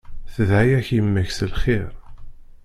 [0.33, 1.89] Tedɛa-yak yemma-k s lxir.